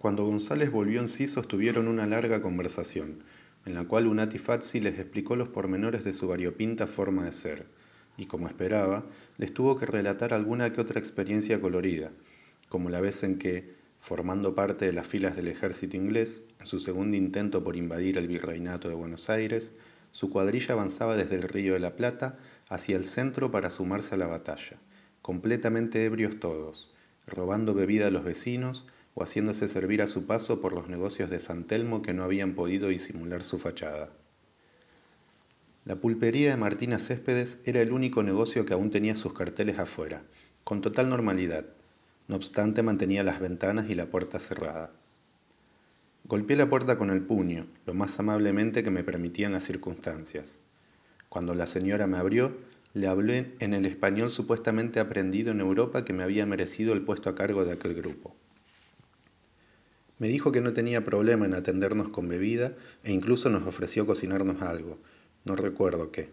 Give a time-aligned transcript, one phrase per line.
[0.00, 3.22] cuando gonzález volvió en sí sostuvieron una larga conversación
[3.66, 7.66] en la cual un Fazzi les explicó los pormenores de su variopinta forma de ser
[8.16, 9.04] y como esperaba
[9.36, 12.12] les tuvo que relatar alguna que otra experiencia colorida
[12.70, 16.80] como la vez en que formando parte de las filas del ejército inglés en su
[16.80, 19.74] segundo intento por invadir el virreinato de buenos aires
[20.12, 22.38] su cuadrilla avanzaba desde el río de la plata
[22.70, 24.78] hacia el centro para sumarse a la batalla
[25.20, 26.90] completamente ebrios todos
[27.26, 28.86] robando bebida a los vecinos
[29.22, 32.88] haciéndose servir a su paso por los negocios de san telmo que no habían podido
[32.88, 34.10] disimular su fachada.
[35.84, 40.24] La pulpería de martina céspedes era el único negocio que aún tenía sus carteles afuera
[40.64, 41.64] con total normalidad.
[42.28, 44.92] No obstante mantenía las ventanas y la puerta cerrada.
[46.24, 50.58] Golpeé la puerta con el puño lo más amablemente que me permitían las circunstancias.
[51.28, 52.56] Cuando la señora me abrió
[52.92, 57.30] le hablé en el español supuestamente aprendido en europa que me había merecido el puesto
[57.30, 58.36] a cargo de aquel grupo
[60.20, 64.60] me dijo que no tenía problema en atendernos con bebida e incluso nos ofreció cocinarnos
[64.60, 64.98] algo.
[65.46, 66.28] No recuerdo qué.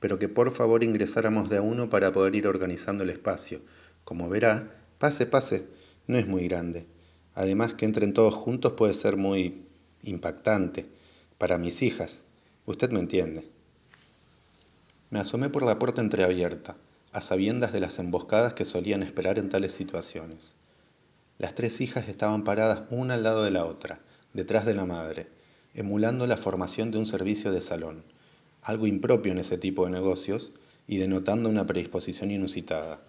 [0.00, 3.60] Pero que por favor ingresáramos de a uno para poder ir organizando el espacio.
[4.02, 5.64] Como verá pase pase.
[6.08, 6.86] No es muy grande.
[7.34, 9.62] Además que entren todos juntos puede ser muy
[10.02, 10.86] impactante
[11.38, 12.24] para mis hijas.
[12.66, 13.48] Usted me entiende.
[15.10, 16.76] Me asomé por la puerta entreabierta
[17.12, 20.56] a sabiendas de las emboscadas que solían esperar en tales situaciones
[21.38, 24.00] las tres hijas estaban paradas una al lado de la otra
[24.32, 25.28] detrás de la madre
[25.74, 28.04] emulando la formación de un servicio de salón
[28.64, 30.52] algo impropio en ese tipo de negocios
[30.88, 33.00] y denotando una predisposición inusitada.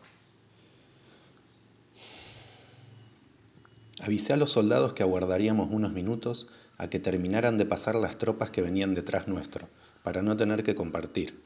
[4.01, 8.51] Avisé a los soldados que aguardaríamos unos minutos a que terminaran de pasar las tropas
[8.51, 9.69] que venían detrás nuestro
[10.03, 11.41] para no tener que compartir.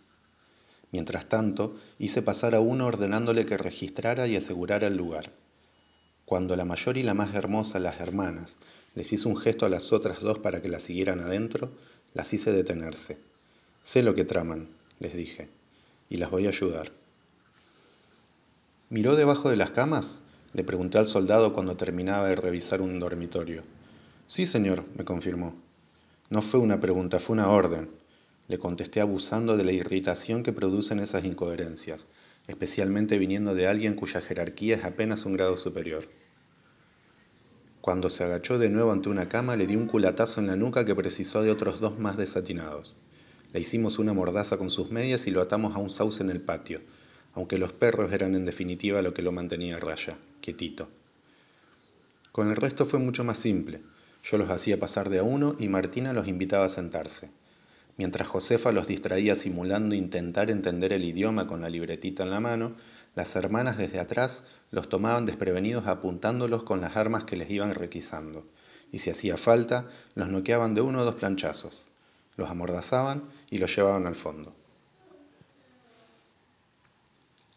[0.92, 5.32] Mientras tanto hice pasar a uno ordenándole que registrara y asegurara el lugar
[6.30, 8.58] cuando la mayor y la más hermosa las hermanas
[8.94, 11.72] les hizo un gesto a las otras dos para que las siguieran adentro
[12.14, 13.18] las hice detenerse.
[13.82, 14.68] Sé lo que traman
[15.00, 15.50] les dije
[16.08, 16.92] y las voy a ayudar.
[18.92, 20.22] Miró debajo de las camas
[20.54, 23.64] le pregunté al soldado cuando terminaba de revisar un dormitorio.
[24.28, 25.56] Sí señor me confirmó.
[26.30, 27.90] No fue una pregunta fue una orden.
[28.48, 32.06] Le contesté abusando de la irritación que producen esas incoherencias
[32.50, 36.08] especialmente viniendo de alguien cuya jerarquía es apenas un grado superior
[37.82, 40.86] cuando se agachó de nuevo ante una cama le di un culatazo en la nuca
[40.86, 42.96] que precisó de otros dos más desatinados.
[43.54, 46.42] Le hicimos una mordaza con sus medias y lo atamos a un sauce en el
[46.42, 46.82] patio
[47.34, 50.90] aunque los perros eran en definitiva lo que lo mantenía a raya quietito.
[52.32, 53.82] Con el resto fue mucho más simple.
[54.24, 57.30] Yo los hacía pasar de a uno y martina los invitaba a sentarse
[58.00, 62.72] mientras josefa los distraía simulando intentar entender el idioma con la libretita en la mano
[63.20, 68.48] las hermanas desde atrás los tomaban desprevenidos apuntándolos con las armas que les iban requisando
[68.94, 71.86] y si hacía falta los noqueaban de uno o dos planchazos.
[72.38, 74.56] Los amordazaban y los llevaban al fondo.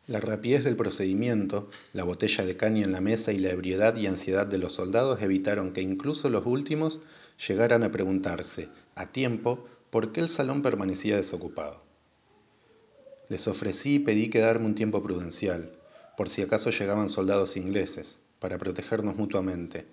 [0.08, 4.08] La rapidez del procedimiento la botella de caña en la mesa y la ebriedad y
[4.08, 6.98] ansiedad de los soldados evitaron que incluso los últimos
[7.46, 11.91] llegaran a preguntarse a tiempo por qué el salón permanecía desocupado
[13.32, 15.72] les ofrecí y pedí quedarme un tiempo prudencial
[16.18, 19.86] por si acaso llegaban soldados ingleses para protegernos mutuamente.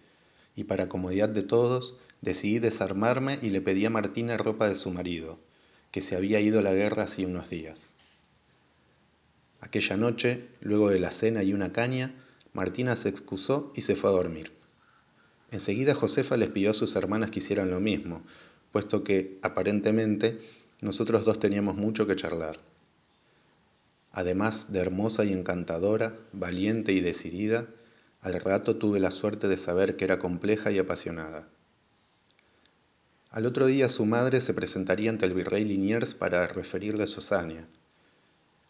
[0.56, 4.92] Y para comodidad de todos decidí desarmarme y le pedí a martina ropa de su
[4.92, 5.40] marido
[5.90, 7.96] que se había ido a la guerra hacía unos días.
[9.62, 12.22] Aquella noche luego de la cena y una caña
[12.52, 14.52] martina se excusó y se fue a dormir.
[15.50, 18.22] Enseguida josefa les pidió a sus hermanas que hicieran lo mismo
[18.74, 20.42] puesto que aparentemente
[20.82, 22.69] nosotros dos teníamos mucho que charlar
[24.20, 27.68] además de hermosa y encantadora valiente y decidida
[28.22, 31.48] al rato tuve la suerte de saber que era compleja y apasionada.
[33.32, 37.68] Al otro día su madre se presentaría ante el virrey liniers para referirle su hazaña.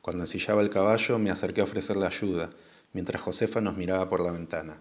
[0.01, 2.49] Cuando ensillaba el caballo me acerqué a ofrecerle ayuda
[2.93, 4.79] mientras josefa nos miraba por la ventana.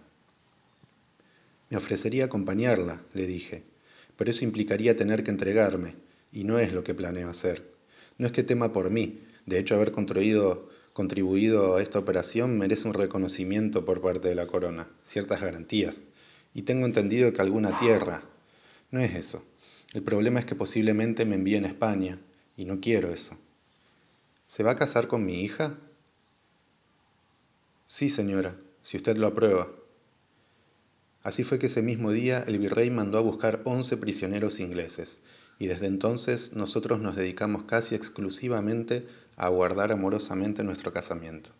[1.69, 3.63] Me ofrecería acompañarla le dije
[4.19, 5.95] pero eso implicaría tener que entregarme
[6.33, 7.63] y no es lo que planeo hacer.
[8.17, 12.93] No es que tema por mí de hecho haber contribuido a esta operación merece un
[12.93, 16.01] reconocimiento por parte de la corona ciertas garantías.
[16.53, 18.23] Y tengo entendido que alguna tierra.
[18.91, 19.43] No es eso.
[19.93, 22.19] El problema es que posiblemente me envíen a españa
[22.55, 23.37] y no quiero eso.
[24.45, 25.77] Se va a casar con mi hija
[27.85, 29.67] sí señora si usted lo aprueba.
[31.23, 35.21] Así fue que ese mismo día el virrey mandó a buscar once prisioneros ingleses
[35.59, 41.51] y desde entonces nosotros nos dedicamos casi exclusivamente a aguardar amorosamente nuestro casamiento